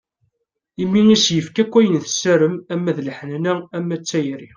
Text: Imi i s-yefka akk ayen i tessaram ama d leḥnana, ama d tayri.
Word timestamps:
Imi 0.83 1.01
i 1.15 1.17
s-yefka 1.23 1.59
akk 1.63 1.73
ayen 1.79 1.97
i 1.99 2.03
tessaram 2.05 2.55
ama 2.73 2.91
d 2.97 2.99
leḥnana, 3.07 3.53
ama 3.77 3.95
d 3.97 4.03
tayri. 4.09 4.49